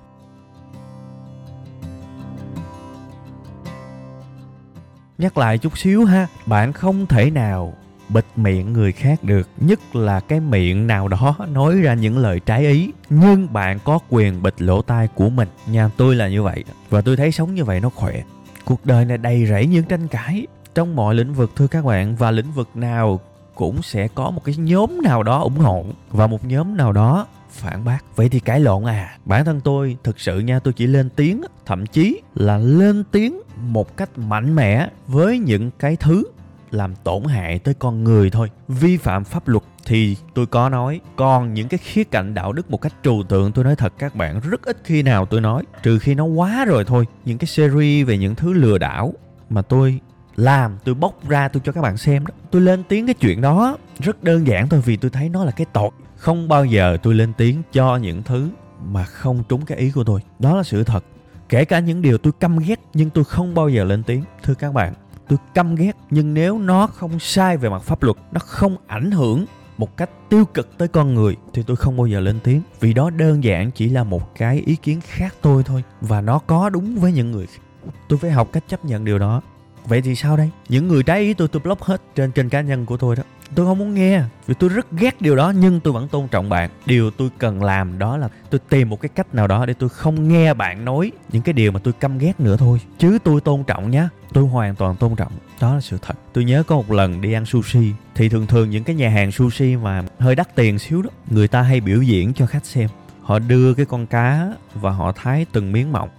Nhắc 5.20 5.38
lại 5.38 5.58
chút 5.58 5.78
xíu 5.78 6.06
ha, 6.06 6.28
bạn 6.46 6.74
không 6.74 7.06
thể 7.06 7.30
nào 7.30 7.74
bịt 8.10 8.26
miệng 8.36 8.74
người 8.74 8.92
khác 8.92 9.24
được, 9.24 9.50
nhất 9.58 9.96
là 9.96 10.20
cái 10.20 10.40
miệng 10.40 10.88
nào 10.88 11.08
đó 11.08 11.36
nói 11.50 11.82
ra 11.82 11.94
những 11.94 12.18
lời 12.18 12.40
trái 12.40 12.66
ý. 12.66 12.92
Nhưng 13.10 13.54
bạn 13.54 13.80
có 13.84 14.00
quyền 14.10 14.44
bịt 14.44 14.62
lỗ 14.62 14.82
tai 14.82 15.08
của 15.08 15.30
mình 15.30 15.48
nha. 15.68 15.90
Tôi 15.98 16.16
là 16.16 16.28
như 16.28 16.44
vậy, 16.44 16.64
và 16.90 17.02
tôi 17.02 17.18
thấy 17.18 17.32
sống 17.32 17.56
như 17.56 17.64
vậy 17.64 17.80
nó 17.80 17.90
khỏe. 17.90 18.22
Cuộc 18.66 18.86
đời 18.86 19.06
này 19.06 19.18
đầy 19.18 19.46
rẫy 19.46 19.66
những 19.66 19.84
tranh 19.84 20.08
cãi 20.08 20.48
trong 20.76 20.96
mọi 20.96 21.16
lĩnh 21.16 21.34
vực, 21.34 21.52
thưa 21.56 21.68
các 21.68 21.86
bạn. 21.86 22.16
Và 22.16 22.32
lĩnh 22.32 22.52
vực 22.52 22.70
nào 22.76 23.20
cũng 23.60 23.82
sẽ 23.82 24.08
có 24.08 24.32
một 24.32 24.44
cái 24.44 24.56
nhóm 24.58 25.02
nào 25.02 25.24
đó 25.24 25.40
ủng 25.40 25.58
hộ 25.58 25.86
và 26.12 26.28
một 26.28 26.46
nhóm 26.46 26.78
nào 26.78 26.92
đó 26.92 27.28
phản 27.50 27.86
bác. 27.86 28.00
Vậy 28.16 28.30
thì 28.30 28.40
cãi 28.40 28.60
lộn 28.60 28.84
à? 28.84 29.18
Bản 29.26 29.46
thân 29.46 29.62
tôi, 29.62 29.98
thực 30.04 30.20
sự 30.20 30.40
nha, 30.40 30.60
tôi 30.60 30.74
chỉ 30.74 30.88
lên 30.88 31.10
tiếng, 31.10 31.42
thậm 31.66 31.86
chí 31.86 32.22
là 32.36 32.58
lên 32.58 33.04
tiếng 33.12 33.42
một 33.58 33.98
cách 33.98 34.18
mạnh 34.18 34.56
mẽ 34.56 34.90
với 35.08 35.40
những 35.40 35.72
cái 35.80 35.96
thứ 35.96 36.24
làm 36.72 36.96
tổn 36.96 37.24
hại 37.24 37.60
tới 37.60 37.74
con 37.74 38.04
người 38.04 38.30
thôi. 38.30 38.50
Vi 38.68 38.98
phạm 38.98 39.24
pháp 39.24 39.48
luật 39.48 39.64
thì 39.86 40.16
tôi 40.34 40.46
có 40.46 40.70
nói, 40.70 41.00
còn 41.16 41.54
những 41.54 41.68
cái 41.68 41.78
khía 41.78 42.04
cạnh 42.04 42.34
đạo 42.34 42.54
đức 42.54 42.72
một 42.72 42.82
cách 42.82 42.94
trừu 43.04 43.24
tượng, 43.24 43.52
tôi 43.52 43.66
nói 43.66 43.76
thật, 43.76 43.94
các 43.98 44.16
bạn, 44.16 44.40
rất 44.40 44.62
ít 44.64 44.78
khi 44.84 45.04
nào 45.04 45.26
tôi 45.26 45.42
nói, 45.42 45.64
trừ 45.84 46.00
khi 46.00 46.16
nó 46.16 46.24
quá 46.24 46.66
rồi 46.66 46.86
thôi. 46.86 47.06
Những 47.26 47.38
cái 47.38 47.48
series 47.48 48.08
về 48.08 48.18
những 48.18 48.36
thứ 48.36 48.54
lừa 48.54 48.78
đảo 48.78 49.14
mà 49.50 49.62
tôi 49.62 50.00
làm, 50.40 50.78
tôi 50.84 50.96
bóc 50.96 51.30
ra 51.30 51.48
tôi 51.48 51.62
cho 51.66 51.72
các 51.72 51.82
bạn 51.82 51.98
xem 51.98 52.26
đó. 52.26 52.34
Tôi 52.52 52.62
lên 52.62 52.84
tiếng 52.84 53.06
cái 53.06 53.14
chuyện 53.14 53.42
đó. 53.42 53.78
Rất 54.00 54.24
đơn 54.24 54.48
giản 54.48 54.70
thôi 54.70 54.82
vì 54.86 54.98
tôi 54.98 55.12
thấy 55.12 55.30
nó 55.30 55.46
là 55.46 55.52
cái 55.52 55.66
tội. 55.74 55.90
Không 56.16 56.48
bao 56.48 56.66
giờ 56.66 56.98
tôi 57.04 57.16
lên 57.16 57.34
tiếng 57.34 57.62
cho 57.72 57.98
những 57.98 58.24
thứ 58.24 58.50
mà 58.86 59.04
không 59.04 59.44
trúng 59.50 59.66
cái 59.66 59.78
ý 59.78 59.92
của 59.92 60.04
tôi. 60.04 60.22
Đó 60.40 60.58
là 60.58 60.64
sự 60.64 60.84
thật. 60.84 61.04
Kể 61.50 61.66
cả 61.66 61.80
những 61.80 62.02
điều 62.02 62.18
tôi 62.18 62.34
căm 62.40 62.60
ghét, 62.60 62.80
nhưng 62.94 63.10
tôi 63.10 63.24
không 63.24 63.56
bao 63.56 63.70
giờ 63.70 63.84
lên 63.84 64.04
tiếng. 64.04 64.24
Thưa 64.44 64.54
các 64.54 64.74
bạn, 64.74 64.94
tôi 65.28 65.40
căm 65.54 65.76
ghét, 65.76 65.96
nhưng 66.10 66.34
nếu 66.34 66.60
nó 66.60 66.88
không 66.88 67.20
sai 67.20 67.58
về 67.58 67.70
mặt 67.70 67.82
pháp 67.82 68.04
luật, 68.04 68.18
nó 68.32 68.40
không 68.40 68.76
ảnh 68.88 69.12
hưởng 69.12 69.46
một 69.78 69.98
cách 69.98 70.10
tiêu 70.30 70.46
cực 70.46 70.78
tới 70.78 70.88
con 70.88 71.14
người, 71.14 71.38
thì 71.54 71.64
tôi 71.64 71.76
không 71.76 71.98
bao 71.98 72.08
giờ 72.08 72.20
lên 72.20 72.40
tiếng. 72.44 72.62
Vì 72.80 72.94
đó 72.94 73.10
đơn 73.10 73.44
giản 73.44 73.72
chỉ 73.72 73.90
là 73.90 74.04
một 74.04 74.36
cái 74.36 74.64
ý 74.66 74.76
kiến 74.76 75.02
khác 75.02 75.36
tôi 75.42 75.64
thôi, 75.64 75.84
và 76.02 76.22
nó 76.22 76.40
có 76.40 76.70
đúng 76.70 76.96
với 76.96 77.12
những 77.12 77.32
người 77.32 77.48
khác. 77.48 77.62
Tôi 78.10 78.20
phải 78.20 78.32
học 78.32 78.50
cách 78.52 78.64
chấp 78.68 78.86
nhận 78.86 79.06
điều 79.06 79.20
đó 79.20 79.42
vậy 79.88 80.02
thì 80.02 80.16
sao 80.16 80.38
đây? 80.38 80.50
Những 80.70 80.88
người 80.88 81.04
trái 81.04 81.20
ý 81.20 81.34
tôi 81.34 81.48
tôi 81.48 81.62
block 81.62 81.82
hết 81.82 82.02
trên 82.16 82.32
kênh 82.32 82.50
cá 82.50 82.62
nhân 82.62 82.86
của 82.86 82.98
tôi 82.98 83.16
đó. 83.16 83.24
Tôi 83.56 83.66
không 83.66 83.80
muốn 83.80 83.94
nghe, 83.94 84.22
vì 84.48 84.54
tôi 84.60 84.70
rất 84.70 84.92
ghét 84.92 85.22
điều 85.22 85.36
đó, 85.36 85.54
nhưng 85.56 85.80
tôi 85.80 85.94
vẫn 85.94 86.08
tôn 86.08 86.28
trọng 86.28 86.50
bạn. 86.50 86.70
Điều 86.86 87.12
tôi 87.12 87.30
cần 87.38 87.64
làm 87.64 88.00
đó 88.00 88.18
là 88.18 88.30
tôi 88.50 88.60
tìm 88.70 88.90
một 88.90 89.02
cái 89.02 89.10
cách 89.10 89.36
nào 89.36 89.48
đó 89.48 89.66
để 89.66 89.74
tôi 89.74 89.90
không 89.90 90.28
nghe 90.28 90.54
bạn 90.54 90.86
nói 90.86 91.12
những 91.32 91.42
cái 91.42 91.54
điều 91.54 91.72
mà 91.72 91.80
tôi 91.80 91.94
căm 91.94 92.18
ghét 92.18 92.40
nữa 92.40 92.58
thôi. 92.58 92.80
Chứ 92.98 93.18
tôi 93.24 93.42
tôn 93.42 93.64
trọng 93.64 93.92
nhá, 93.92 94.10
tôi 94.34 94.44
hoàn 94.44 94.76
toàn 94.76 94.96
tôn 94.96 95.16
trọng. 95.16 95.32
Đó 95.62 95.74
là 95.74 95.82
sự 95.82 95.98
thật. 96.02 96.14
Tôi 96.34 96.44
nhớ 96.44 96.64
có 96.64 96.76
một 96.76 96.92
lần 96.92 97.22
đi 97.22 97.34
ăn 97.34 97.46
sushi, 97.46 97.92
thì 98.16 98.30
thường 98.30 98.48
thường 98.48 98.70
những 98.70 98.84
cái 98.84 98.96
nhà 98.96 99.10
hàng 99.10 99.32
sushi 99.32 99.76
mà 99.76 100.04
hơi 100.20 100.36
đắt 100.36 100.56
tiền 100.56 100.80
xíu 100.80 101.02
đó, 101.02 101.10
người 101.30 101.48
ta 101.48 101.62
hay 101.62 101.82
biểu 101.82 102.02
diễn 102.02 102.34
cho 102.34 102.46
khách 102.46 102.66
xem. 102.66 102.90
Họ 103.22 103.40
đưa 103.40 103.74
cái 103.74 103.86
con 103.86 104.06
cá 104.06 104.48
và 104.74 104.92
họ 104.92 105.12
thái 105.12 105.46
từng 105.52 105.72
miếng 105.72 105.92
mỏng 105.92 106.10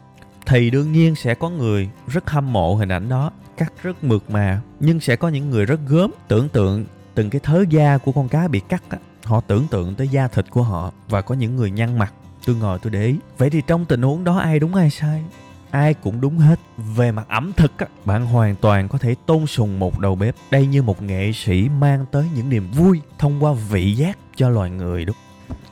thì 0.51 0.71
đương 0.71 0.93
nhiên 0.93 1.15
sẽ 1.15 1.35
có 1.35 1.51
người 1.51 1.89
rất 2.07 2.31
hâm 2.31 2.53
mộ 2.53 2.75
hình 2.75 2.89
ảnh 2.89 3.09
đó, 3.09 3.31
cắt 3.57 3.73
rất 3.83 4.05
mượt 4.05 4.31
mà, 4.31 4.61
nhưng 4.81 5.01
sẽ 5.01 5.17
có 5.17 5.29
những 5.29 5.51
người 5.51 5.67
rất 5.67 5.81
gớm 5.89 6.11
tưởng 6.29 6.49
tượng 6.49 6.85
từng 7.15 7.31
cái 7.31 7.41
thớ 7.41 7.65
da 7.71 7.99
của 7.99 8.13
con 8.13 8.29
cá 8.29 8.49
bị 8.49 8.61
cắt 8.61 8.83
á. 8.89 8.99
Họ 9.25 9.41
tưởng 9.41 9.67
tượng 9.71 9.95
tới 9.95 10.09
da 10.09 10.29
thịt 10.29 10.51
của 10.51 10.63
họ 10.63 10.93
và 11.09 11.23
có 11.23 11.35
những 11.35 11.57
người 11.57 11.71
nhăn 11.71 11.99
mặt. 11.99 12.13
Tôi 12.47 12.57
ngồi 12.57 12.79
tôi 12.79 12.91
để 12.91 13.05
ý. 13.05 13.17
Vậy 13.39 13.51
thì 13.51 13.63
trong 13.67 13.85
tình 13.85 14.03
huống 14.03 14.25
đó 14.25 14.39
ai 14.39 14.59
đúng 14.59 14.75
ai 14.75 14.91
sai? 14.91 15.25
Ai 15.71 15.95
cũng 15.95 16.21
đúng 16.21 16.39
hết. 16.39 16.61
Về 16.97 17.13
mặt 17.13 17.27
ẩm 17.29 17.53
thực 17.57 17.79
á, 17.79 17.87
bạn 18.05 18.27
hoàn 18.27 18.57
toàn 18.57 18.89
có 18.89 18.99
thể 18.99 19.15
tôn 19.27 19.47
sùng 19.47 19.79
một 19.79 19.99
đầu 19.99 20.15
bếp 20.15 20.35
đây 20.51 20.67
như 20.67 20.83
một 20.83 21.03
nghệ 21.03 21.33
sĩ 21.33 21.69
mang 21.81 22.07
tới 22.11 22.25
những 22.35 22.49
niềm 22.49 22.71
vui 22.71 23.01
thông 23.19 23.45
qua 23.45 23.53
vị 23.71 23.93
giác 23.93 24.19
cho 24.37 24.49
loài 24.49 24.71
người 24.71 25.05
đúng. 25.05 25.17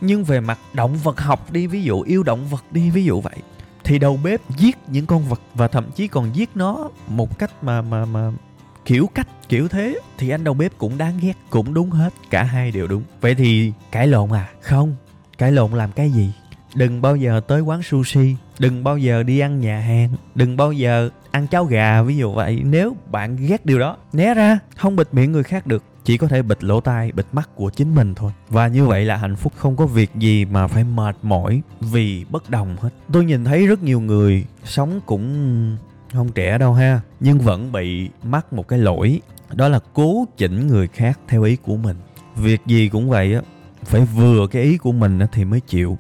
Nhưng 0.01 0.25
về 0.25 0.41
mặt 0.41 0.59
động 0.73 0.97
vật 0.97 1.21
học 1.21 1.53
đi, 1.53 1.67
ví 1.67 1.83
dụ, 1.83 2.01
yêu 2.01 2.23
động 2.23 2.47
vật 2.47 2.65
đi, 2.71 2.91
ví 2.91 3.05
dụ 3.05 3.21
vậy 3.21 3.37
thì 3.89 3.99
đầu 3.99 4.19
bếp 4.23 4.41
giết 4.57 4.77
những 4.87 5.07
con 5.07 5.23
vật 5.23 5.41
và 5.55 5.69
thậm 5.69 5.85
chí 5.95 6.09
còn 6.09 6.31
giết 6.35 6.51
nó 6.55 6.91
một 7.09 7.39
cách 7.39 7.51
mà 7.63 7.83
mà 7.83 8.05
mà 8.05 8.31
kiểu 8.85 9.11
cách, 9.15 9.29
kiểu 9.49 9.69
thế, 9.69 9.99
thì 10.19 10.29
anh 10.31 10.45
đầu 10.45 10.55
bếp 10.55 10.79
cũng 10.79 10.99
đáng 10.99 11.19
ghét, 11.21 11.33
cũng 11.51 11.75
đúng 11.75 11.91
hết, 11.91 12.15
cả 12.31 12.43
hai 12.43 12.71
đều 12.71 12.87
đúng. 12.87 13.03
Vậy 13.21 13.35
thì 13.35 13.73
cãi 13.93 14.07
lộn 14.07 14.31
à? 14.31 14.49
Không. 14.61 14.97
Cãi 15.39 15.53
lộn 15.53 15.73
làm 15.73 15.93
cái 15.93 16.11
gì? 16.11 16.33
Đừng 16.75 17.03
bao 17.03 17.17
giờ 17.17 17.41
tới 17.49 17.61
quán 17.61 17.83
sushi, 17.83 18.37
đừng 18.59 18.85
bao 18.85 18.99
giờ 18.99 19.23
đi 19.23 19.39
ăn 19.39 19.61
nhà 19.61 19.81
hàng, 19.81 20.11
đừng 20.35 20.57
bao 20.57 20.73
giờ 20.73 21.11
ăn 21.31 21.47
cháo 21.47 21.65
gà, 21.65 22.03
ví 22.03 22.17
dụ 22.17 22.33
vậy. 22.33 22.61
Nếu 22.65 22.97
bạn 23.11 23.37
ghét 23.37 23.67
điều 23.67 23.79
đó, 23.79 23.97
né 24.13 24.35
ra, 24.35 24.59
không 24.77 24.97
bịt 24.97 25.09
miệng 25.13 25.33
người 25.33 25.43
khác 25.43 25.67
được 25.67 25.85
chỉ 26.09 26.17
có 26.17 26.29
thể 26.29 26.43
bịt 26.43 26.65
lỗ 26.65 26.81
tai, 26.81 27.13
bịt 27.13 27.27
mắt 27.33 27.51
của 27.55 27.71
chính 27.71 27.95
mình 27.95 28.15
thôi. 28.15 28.33
Và 28.49 28.69
như 28.69 28.87
vậy 28.87 29.05
là 29.05 29.17
hạnh 29.17 29.37
phúc 29.37 29.53
không 29.57 29.77
có 29.77 29.87
việc 29.87 30.11
gì 30.15 30.45
mà 30.45 30.67
phải 30.67 30.85
mệt 30.85 31.17
mỏi 31.23 31.63
vì 31.81 32.25
bất 32.31 32.51
đồng 32.51 32.77
hết. 32.81 32.89
Tôi 33.13 33.25
nhìn 33.25 33.45
thấy 33.45 33.67
rất 33.67 33.83
nhiều 33.83 34.01
người 34.01 34.45
sống 34.65 35.01
cũng 35.07 35.77
không 36.13 36.33
trẻ 36.33 36.59
đâu 36.59 36.73
ha, 36.73 37.01
nhưng 37.21 37.39
vẫn 37.39 37.73
bị 37.73 38.09
mắc 38.23 38.53
một 38.53 38.69
cái 38.69 38.79
lỗi, 38.79 39.21
đó 39.55 39.69
là 39.69 39.81
cố 39.93 40.25
chỉnh 40.37 40.67
người 40.67 40.89
khác 40.89 41.19
theo 41.29 41.43
ý 41.43 41.57
của 41.57 41.77
mình. 41.77 41.97
Việc 42.37 42.61
gì 42.67 42.89
cũng 42.89 43.09
vậy 43.09 43.35
á, 43.35 43.41
phải 43.85 44.01
vừa 44.01 44.47
cái 44.47 44.63
ý 44.63 44.77
của 44.77 44.93
mình 44.93 45.19
thì 45.33 45.45
mới 45.45 45.61
chịu 45.61 45.99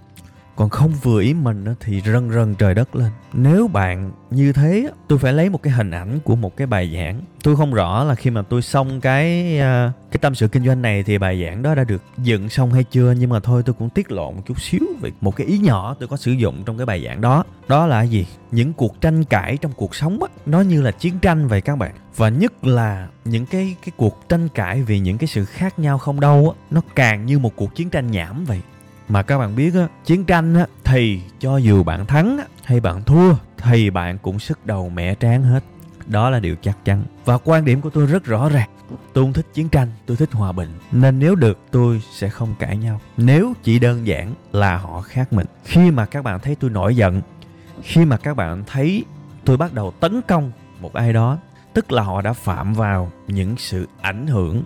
còn 0.59 0.69
không 0.69 0.93
vừa 1.03 1.21
ý 1.21 1.35
mình 1.35 1.65
thì 1.81 2.01
rần 2.01 2.31
rần 2.31 2.55
trời 2.55 2.75
đất 2.75 2.97
lên. 2.97 3.11
Nếu 3.33 3.69
bạn 3.69 4.11
như 4.31 4.53
thế 4.53 4.91
tôi 5.09 5.19
phải 5.19 5.33
lấy 5.33 5.51
một 5.51 5.63
cái 5.63 5.73
hình 5.73 5.91
ảnh 5.91 6.19
của 6.25 6.37
một 6.37 6.57
cái 6.57 6.67
bài 6.67 6.93
giảng. 6.95 7.21
Tôi 7.43 7.57
không 7.57 7.75
rõ 7.75 8.05
là 8.05 8.15
khi 8.15 8.31
mà 8.31 8.43
tôi 8.43 8.63
xong 8.63 9.01
cái 9.01 9.59
à, 9.59 9.93
cái 10.11 10.19
tâm 10.19 10.35
sự 10.35 10.49
kinh 10.49 10.67
doanh 10.67 10.83
này 10.83 11.03
thì 11.03 11.19
bài 11.19 11.45
giảng 11.45 11.63
đó 11.63 11.75
đã 11.75 11.85
được 11.85 12.03
dựng 12.19 12.49
xong 12.49 12.73
hay 12.73 12.85
chưa, 12.85 13.13
nhưng 13.13 13.31
mà 13.31 13.41
thôi 13.41 13.63
tôi 13.67 13.75
cũng 13.79 13.91
tiết 13.91 14.13
lộ 14.13 14.31
một 14.31 14.43
chút 14.47 14.61
xíu 14.61 14.81
về 15.01 15.11
một 15.21 15.37
cái 15.37 15.47
ý 15.47 15.59
nhỏ 15.59 15.97
tôi 16.01 16.09
có 16.09 16.17
sử 16.17 16.33
dụng 16.33 16.63
trong 16.67 16.77
cái 16.77 16.87
bài 16.87 17.05
giảng 17.07 17.21
đó. 17.21 17.45
Đó 17.69 17.87
là 17.87 18.03
gì? 18.03 18.27
Những 18.51 18.73
cuộc 18.73 19.01
tranh 19.01 19.25
cãi 19.25 19.57
trong 19.57 19.73
cuộc 19.77 19.95
sống 19.95 20.23
á, 20.23 20.29
nó 20.47 20.61
như 20.61 20.83
là 20.83 20.91
chiến 20.91 21.19
tranh 21.19 21.49
vậy 21.49 21.61
các 21.61 21.77
bạn. 21.77 21.95
Và 22.17 22.29
nhất 22.29 22.65
là 22.65 23.09
những 23.25 23.47
cái 23.47 23.77
cái 23.85 23.93
cuộc 23.97 24.29
tranh 24.29 24.49
cãi 24.49 24.83
vì 24.83 24.99
những 24.99 25.19
cái 25.19 25.29
sự 25.29 25.45
khác 25.45 25.79
nhau 25.79 25.99
không 25.99 26.21
đâu 26.21 26.55
á, 26.57 26.65
nó 26.71 26.81
càng 26.95 27.27
như 27.27 27.39
một 27.39 27.57
cuộc 27.57 27.75
chiến 27.75 27.91
tranh 27.91 28.11
nhảm 28.11 28.45
vậy 28.45 28.61
mà 29.09 29.23
các 29.23 29.39
bạn 29.39 29.57
biết 29.57 29.75
á 29.75 29.89
chiến 30.05 30.25
tranh 30.25 30.55
á 30.55 30.67
thì 30.85 31.21
cho 31.39 31.57
dù 31.57 31.83
bạn 31.83 32.07
thắng 32.07 32.39
á, 32.39 32.45
hay 32.65 32.81
bạn 32.81 33.03
thua 33.03 33.35
thì 33.59 33.91
bạn 33.91 34.19
cũng 34.19 34.39
sức 34.39 34.67
đầu 34.67 34.89
mẻ 34.89 35.15
tráng 35.15 35.43
hết. 35.43 35.65
Đó 36.07 36.31
là 36.31 36.41
điều 36.41 36.57
chắc 36.63 36.85
chắn. 36.85 37.03
Và 37.25 37.39
quan 37.39 37.65
điểm 37.65 37.81
của 37.81 37.91
tôi 37.91 38.07
rất 38.07 38.25
rõ 38.25 38.49
ràng. 38.49 38.69
Tôi 39.13 39.25
không 39.25 39.33
thích 39.33 39.47
chiến 39.55 39.69
tranh 39.69 39.89
tôi 40.07 40.17
thích 40.17 40.33
hòa 40.33 40.53
bình. 40.53 40.69
Nên 40.93 41.19
nếu 41.19 41.35
được 41.35 41.59
tôi 41.71 42.03
sẽ 42.13 42.29
không 42.29 42.55
cãi 42.59 42.77
nhau. 42.77 43.01
Nếu 43.17 43.53
chỉ 43.63 43.79
đơn 43.79 44.07
giản 44.07 44.35
là 44.53 44.77
họ 44.77 45.01
khác 45.01 45.33
mình. 45.33 45.47
Khi 45.65 45.91
mà 45.91 46.07
các 46.07 46.25
bạn 46.25 46.41
thấy 46.41 46.55
tôi 46.55 46.71
nổi 46.71 46.97
giận 46.97 47.23
khi 47.83 48.05
mà 48.05 48.17
các 48.17 48.37
bạn 48.37 48.63
thấy 48.67 49.05
tôi 49.45 49.57
bắt 49.57 49.75
đầu 49.75 49.93
tấn 50.01 50.23
công 50.29 50.53
một 50.81 50.93
ai 50.93 51.13
đó 51.13 51.39
tức 51.75 51.93
là 51.93 52.03
họ 52.03 52.23
đã 52.23 52.33
phạm 52.33 52.75
vào 52.75 53.13
những 53.27 53.55
sự 53.59 53.89
ảnh 54.01 54.27
hưởng 54.27 54.63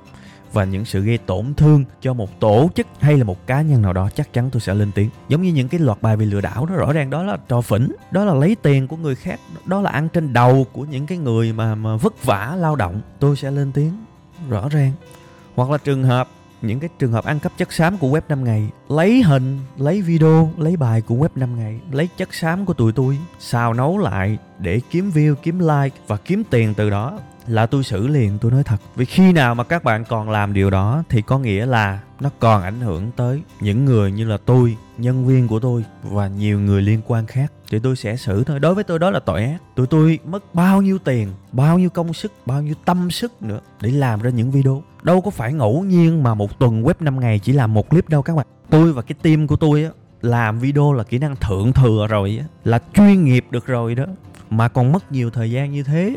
và 0.53 0.65
những 0.65 0.85
sự 0.85 1.01
gây 1.01 1.19
tổn 1.19 1.55
thương 1.55 1.85
cho 2.01 2.15
một 2.15 2.41
tổ 2.41 2.71
chức 2.75 2.87
hay 3.01 3.17
là 3.17 3.25
một 3.25 3.47
cá 3.47 3.63
nhân 3.63 3.83
nào 3.83 3.93
đó, 3.93 4.09
chắc 4.15 4.33
chắn 4.33 4.51
tôi 4.51 4.61
sẽ 4.61 4.75
lên 4.75 4.93
tiếng. 4.95 5.11
Giống 5.29 5.43
như 5.43 5.53
những 5.53 5.69
cái 5.69 5.81
loạt 5.81 6.03
bài 6.03 6.17
về 6.17 6.27
lừa 6.27 6.41
đảo 6.41 6.67
đó, 6.67 6.75
rõ 6.75 6.93
ràng 6.93 7.11
đó 7.11 7.23
là 7.23 7.37
trò 7.49 7.61
phỉnh, 7.61 7.93
đó 8.11 8.25
là 8.25 8.35
lấy 8.35 8.57
tiền 8.63 8.89
của 8.89 8.97
người 8.97 9.15
khác, 9.15 9.41
đó 9.65 9.81
là 9.81 9.91
ăn 9.91 10.09
trên 10.09 10.33
đầu 10.33 10.67
của 10.73 10.85
những 10.85 11.07
cái 11.07 11.19
người 11.19 11.53
mà 11.53 11.75
mà 11.75 11.97
vất 11.97 12.25
vả, 12.25 12.57
lao 12.59 12.77
động. 12.77 13.01
Tôi 13.19 13.37
sẽ 13.37 13.51
lên 13.51 13.73
tiếng, 13.73 13.93
rõ 14.49 14.69
ràng. 14.69 14.93
Hoặc 15.55 15.71
là 15.71 15.79
trường 15.79 16.05
hợp, 16.05 16.29
những 16.63 16.81
cái 16.81 16.91
trường 16.99 17.13
hợp 17.13 17.25
ăn 17.25 17.41
cắp 17.41 17.53
chất 17.59 17.73
xám 17.73 17.99
của 17.99 18.09
web 18.09 18.21
5 18.29 18.45
ngày, 18.45 18.69
lấy 18.89 19.23
hình, 19.23 19.59
lấy 19.77 20.03
video, 20.03 20.51
lấy 20.59 20.77
bài 20.77 21.01
của 21.01 21.15
web 21.15 21.29
5 21.35 21.57
ngày, 21.57 21.81
lấy 21.93 22.09
chất 22.17 22.35
xám 22.35 22.65
của 22.65 22.73
tụi 22.73 22.93
tôi, 22.93 23.19
xào 23.39 23.75
nấu 23.75 23.99
lại 23.99 24.39
để 24.59 24.81
kiếm 24.91 25.11
view, 25.15 25.35
kiếm 25.35 25.59
like 25.59 25.97
và 26.07 26.17
kiếm 26.17 26.43
tiền 26.51 26.75
từ 26.75 26.91
đó 26.91 27.19
là 27.47 27.67
tôi 27.67 27.85
xử 27.85 28.07
liền, 28.07 28.39
tôi 28.39 28.51
nói 28.51 28.63
thật. 28.63 28.77
Vì 28.97 29.05
khi 29.05 29.33
nào 29.33 29.55
mà 29.55 29.65
các 29.65 29.85
bạn 29.85 30.05
còn 30.05 30.31
làm 30.31 30.53
điều 30.53 30.71
đó, 30.71 31.03
thì 31.09 31.23
có 31.23 31.39
nghĩa 31.39 31.67
là 31.67 32.01
nó 32.21 32.31
còn 32.39 32.63
ảnh 32.63 32.81
hưởng 32.81 33.11
tới 33.17 33.43
những 33.61 33.85
người 33.85 34.13
như 34.13 34.25
là 34.25 34.37
tôi, 34.37 34.77
nhân 34.99 35.27
viên 35.27 35.49
của 35.49 35.61
tôi 35.61 35.85
và 36.03 36.29
nhiều 36.29 36.61
người 36.61 36.83
liên 36.83 37.01
quan 37.07 37.27
khác. 37.27 37.53
Thì 37.71 37.79
tôi 37.79 37.97
sẽ 37.97 38.17
xử 38.17 38.45
thôi. 38.45 38.61
Đối 38.61 38.75
với 38.75 38.85
tôi, 38.85 38.99
đó 38.99 39.11
là 39.11 39.21
tội 39.21 39.45
ác. 39.45 39.59
Tụi 39.77 39.87
tôi 39.87 40.19
mất 40.25 40.55
bao 40.55 40.83
nhiêu 40.83 40.99
tiền, 40.99 41.29
bao 41.53 41.79
nhiêu 41.79 41.91
công 41.91 42.13
sức, 42.13 42.33
bao 42.47 42.63
nhiêu 42.63 42.75
tâm 42.85 43.11
sức 43.11 43.43
nữa 43.43 43.61
để 43.81 43.91
làm 43.91 44.23
ra 44.23 44.31
những 44.31 44.51
video. 44.51 44.83
Đâu 45.03 45.21
có 45.21 45.31
phải 45.31 45.53
ngẫu 45.53 45.85
nhiên 45.85 46.23
mà 46.23 46.35
một 46.35 46.59
tuần 46.59 46.83
web 46.83 46.95
5 47.01 47.21
ngày 47.21 47.39
chỉ 47.39 47.53
làm 47.53 47.75
một 47.75 47.91
clip 47.91 48.09
đâu 48.09 48.23
các 48.23 48.37
bạn. 48.37 48.47
Tôi 48.71 48.93
và 48.93 49.03
cái 49.03 49.17
team 49.23 49.47
của 49.47 49.57
tôi 49.57 49.85
á, 49.85 49.91
làm 50.23 50.59
video 50.59 50.93
là 50.93 51.05
kỹ 51.05 51.19
năng 51.19 51.37
thượng 51.37 51.73
thừa 51.73 52.07
rồi 52.11 52.39
á, 52.41 52.47
là 52.65 52.79
chuyên 52.95 53.25
nghiệp 53.25 53.47
được 53.51 53.67
rồi 53.67 53.95
đó. 53.95 54.05
Mà 54.51 54.69
còn 54.69 54.93
mất 54.93 55.13
nhiều 55.13 55.31
thời 55.31 55.51
gian 55.51 55.73
như 55.73 55.83
thế 55.83 56.17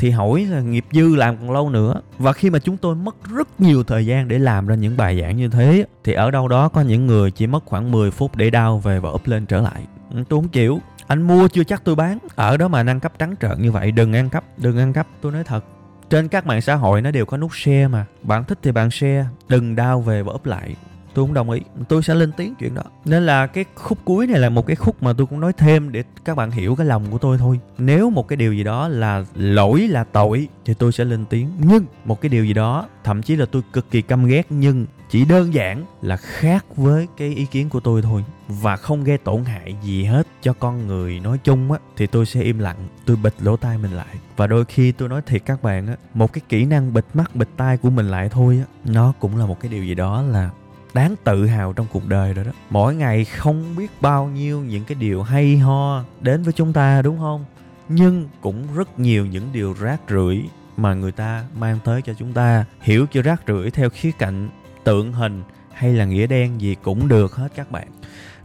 thì 0.00 0.10
hỏi 0.10 0.46
là 0.50 0.60
nghiệp 0.60 0.84
dư 0.92 1.16
làm 1.16 1.36
còn 1.36 1.50
lâu 1.50 1.70
nữa. 1.70 2.00
Và 2.18 2.32
khi 2.32 2.50
mà 2.50 2.58
chúng 2.58 2.76
tôi 2.76 2.94
mất 2.94 3.16
rất 3.34 3.60
nhiều 3.60 3.84
thời 3.84 4.06
gian 4.06 4.28
để 4.28 4.38
làm 4.38 4.66
ra 4.66 4.74
những 4.74 4.96
bài 4.96 5.20
giảng 5.20 5.36
như 5.36 5.48
thế, 5.48 5.84
thì 6.04 6.12
ở 6.12 6.30
đâu 6.30 6.48
đó 6.48 6.68
có 6.68 6.80
những 6.80 7.06
người 7.06 7.30
chỉ 7.30 7.46
mất 7.46 7.64
khoảng 7.64 7.90
10 7.90 8.10
phút 8.10 8.36
để 8.36 8.50
đau 8.50 8.78
về 8.78 9.00
và 9.00 9.10
up 9.10 9.26
lên 9.26 9.46
trở 9.46 9.60
lại. 9.60 9.82
Ừ, 10.10 10.22
tôi 10.28 10.40
không 10.40 10.48
chịu. 10.48 10.78
Anh 11.06 11.22
mua 11.22 11.48
chưa 11.48 11.64
chắc 11.64 11.84
tôi 11.84 11.94
bán. 11.94 12.18
Ở 12.34 12.56
đó 12.56 12.68
mà 12.68 12.84
ăn 12.86 13.00
cắp 13.00 13.18
trắng 13.18 13.34
trợn 13.40 13.62
như 13.62 13.72
vậy, 13.72 13.92
đừng 13.92 14.12
ăn 14.12 14.30
cắp, 14.30 14.44
đừng 14.56 14.78
ăn 14.78 14.92
cắp. 14.92 15.06
Tôi 15.20 15.32
nói 15.32 15.44
thật, 15.44 15.64
trên 16.10 16.28
các 16.28 16.46
mạng 16.46 16.60
xã 16.60 16.74
hội 16.74 17.02
nó 17.02 17.10
đều 17.10 17.26
có 17.26 17.36
nút 17.36 17.50
share 17.54 17.88
mà. 17.88 18.06
Bạn 18.22 18.44
thích 18.44 18.58
thì 18.62 18.72
bạn 18.72 18.90
share, 18.90 19.26
đừng 19.48 19.76
đau 19.76 20.00
về 20.00 20.22
và 20.22 20.32
up 20.32 20.46
lại 20.46 20.76
tôi 21.14 21.24
cũng 21.24 21.34
đồng 21.34 21.50
ý. 21.50 21.60
Tôi 21.88 22.02
sẽ 22.02 22.14
lên 22.14 22.32
tiếng 22.32 22.54
chuyện 22.54 22.74
đó. 22.74 22.82
Nên 23.04 23.26
là 23.26 23.46
cái 23.46 23.64
khúc 23.74 23.98
cuối 24.04 24.26
này 24.26 24.40
là 24.40 24.48
một 24.48 24.66
cái 24.66 24.76
khúc 24.76 25.02
mà 25.02 25.12
tôi 25.12 25.26
cũng 25.26 25.40
nói 25.40 25.52
thêm 25.52 25.92
để 25.92 26.04
các 26.24 26.36
bạn 26.36 26.50
hiểu 26.50 26.76
cái 26.76 26.86
lòng 26.86 27.04
của 27.10 27.18
tôi 27.18 27.38
thôi. 27.38 27.60
Nếu 27.78 28.10
một 28.10 28.28
cái 28.28 28.36
điều 28.36 28.54
gì 28.54 28.64
đó 28.64 28.88
là 28.88 29.24
lỗi, 29.34 29.88
là 29.88 30.04
tội 30.04 30.48
thì 30.64 30.74
tôi 30.74 30.92
sẽ 30.92 31.04
lên 31.04 31.24
tiếng. 31.30 31.50
Nhưng 31.58 31.84
một 32.04 32.20
cái 32.20 32.28
điều 32.28 32.44
gì 32.44 32.52
đó, 32.52 32.88
thậm 33.04 33.22
chí 33.22 33.36
là 33.36 33.46
tôi 33.46 33.62
cực 33.72 33.90
kỳ 33.90 34.02
căm 34.02 34.26
ghét, 34.26 34.46
nhưng 34.50 34.86
chỉ 35.10 35.24
đơn 35.24 35.54
giản 35.54 35.84
là 36.02 36.16
khác 36.16 36.64
với 36.76 37.06
cái 37.16 37.34
ý 37.34 37.44
kiến 37.44 37.68
của 37.68 37.80
tôi 37.80 38.02
thôi. 38.02 38.24
Và 38.48 38.76
không 38.76 39.04
gây 39.04 39.18
tổn 39.18 39.44
hại 39.44 39.76
gì 39.82 40.04
hết 40.04 40.26
cho 40.42 40.52
con 40.52 40.86
người 40.86 41.20
nói 41.20 41.38
chung 41.44 41.72
á, 41.72 41.78
thì 41.96 42.06
tôi 42.06 42.26
sẽ 42.26 42.42
im 42.42 42.58
lặng. 42.58 42.76
Tôi 43.06 43.16
bịt 43.16 43.34
lỗ 43.40 43.56
tai 43.56 43.78
mình 43.78 43.90
lại. 43.90 44.16
Và 44.36 44.46
đôi 44.46 44.64
khi 44.64 44.92
tôi 44.92 45.08
nói 45.08 45.22
thiệt 45.26 45.42
các 45.44 45.62
bạn 45.62 45.86
á, 45.86 45.96
một 46.14 46.32
cái 46.32 46.42
kỹ 46.48 46.64
năng 46.64 46.94
bịt 46.94 47.04
mắt, 47.14 47.36
bịt 47.36 47.48
tai 47.56 47.76
của 47.76 47.90
mình 47.90 48.08
lại 48.08 48.28
thôi 48.28 48.56
á, 48.58 48.90
nó 48.92 49.12
cũng 49.20 49.36
là 49.36 49.46
một 49.46 49.60
cái 49.60 49.70
điều 49.70 49.84
gì 49.84 49.94
đó 49.94 50.22
là 50.22 50.50
đáng 50.94 51.14
tự 51.24 51.46
hào 51.46 51.72
trong 51.72 51.86
cuộc 51.92 52.08
đời 52.08 52.34
rồi 52.34 52.44
đó. 52.44 52.50
Mỗi 52.70 52.94
ngày 52.94 53.24
không 53.24 53.76
biết 53.76 53.90
bao 54.00 54.26
nhiêu 54.26 54.60
những 54.60 54.84
cái 54.84 54.94
điều 54.94 55.22
hay 55.22 55.58
ho 55.58 56.04
đến 56.20 56.42
với 56.42 56.52
chúng 56.52 56.72
ta, 56.72 57.02
đúng 57.02 57.18
không? 57.18 57.44
Nhưng 57.88 58.28
cũng 58.40 58.66
rất 58.74 58.98
nhiều 58.98 59.26
những 59.26 59.52
điều 59.52 59.72
rác 59.80 60.00
rưởi 60.08 60.44
mà 60.76 60.94
người 60.94 61.12
ta 61.12 61.44
mang 61.58 61.78
tới 61.84 62.02
cho 62.02 62.14
chúng 62.14 62.32
ta. 62.32 62.64
Hiểu 62.80 63.06
chưa 63.06 63.22
rác 63.22 63.42
rưởi 63.46 63.70
theo 63.70 63.90
khía 63.90 64.10
cạnh 64.18 64.48
tượng 64.84 65.12
hình 65.12 65.42
hay 65.72 65.92
là 65.92 66.04
nghĩa 66.04 66.26
đen 66.26 66.60
gì 66.60 66.76
cũng 66.82 67.08
được 67.08 67.34
hết 67.34 67.48
các 67.54 67.70
bạn. 67.70 67.88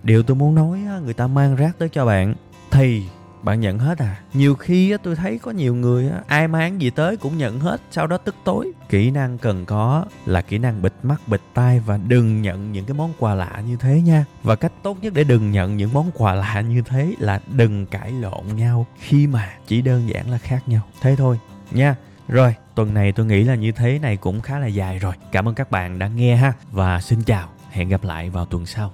Điều 0.04 0.24
tôi 0.24 0.36
muốn 0.36 0.56
nói 0.56 0.80
người 1.04 1.14
ta 1.14 1.28
mang 1.28 1.56
rác 1.56 1.80
tới 1.80 1.90
cho 1.90 2.06
bạn 2.06 2.36
thì 2.72 3.04
bạn 3.46 3.60
nhận 3.60 3.80
hết 3.80 4.00
à? 4.00 4.20
Nhiều 4.34 4.56
khi 4.56 4.92
á, 4.92 4.98
tôi 5.04 5.16
thấy 5.16 5.40
có 5.40 5.52
nhiều 5.52 5.76
người 5.76 6.10
á, 6.10 6.22
ai 6.28 6.48
mang 6.48 6.82
gì 6.82 6.90
tới 6.90 7.18
cũng 7.18 7.38
nhận 7.38 7.60
hết 7.60 7.82
sau 7.92 8.08
đó 8.08 8.18
tức 8.18 8.36
tối. 8.44 8.72
Kỹ 8.90 9.12
năng 9.12 9.38
cần 9.38 9.66
có 9.66 10.06
là 10.26 10.42
kỹ 10.42 10.58
năng 10.58 10.82
bịt 10.82 10.94
mắt 11.04 11.22
bịt 11.28 11.42
tai 11.54 11.80
và 11.80 11.98
đừng 11.98 12.42
nhận 12.42 12.72
những 12.72 12.86
cái 12.86 12.94
món 12.94 13.14
quà 13.20 13.36
lạ 13.36 13.62
như 13.68 13.78
thế 13.78 14.02
nha. 14.02 14.26
Và 14.44 14.56
cách 14.56 14.72
tốt 14.84 14.98
nhất 15.02 15.14
để 15.14 15.24
đừng 15.24 15.52
nhận 15.52 15.78
những 15.78 15.94
món 15.94 16.12
quà 16.14 16.36
lạ 16.36 16.62
như 16.62 16.82
thế 16.82 17.14
là 17.20 17.42
đừng 17.48 17.86
cãi 17.86 18.12
lộn 18.12 18.48
nhau 18.56 18.86
khi 19.00 19.28
mà 19.28 19.54
chỉ 19.68 19.82
đơn 19.82 20.10
giản 20.10 20.32
là 20.32 20.38
khác 20.38 20.68
nhau. 20.68 20.82
Thế 21.02 21.16
thôi 21.16 21.40
nha. 21.72 21.96
Rồi 22.28 22.56
tuần 22.76 22.94
này 22.94 23.12
tôi 23.12 23.26
nghĩ 23.26 23.44
là 23.44 23.56
như 23.56 23.72
thế 23.72 24.00
này 24.00 24.18
cũng 24.18 24.42
khá 24.42 24.60
là 24.60 24.68
dài 24.68 25.00
rồi. 25.00 25.14
Cảm 25.32 25.48
ơn 25.48 25.56
các 25.56 25.72
bạn 25.72 26.00
đã 26.00 26.08
nghe 26.08 26.36
ha. 26.36 26.54
Và 26.72 27.02
xin 27.02 27.24
chào 27.24 27.50
hẹn 27.70 27.90
gặp 27.90 28.04
lại 28.04 28.30
vào 28.30 28.46
tuần 28.46 28.66
sau. 28.66 28.94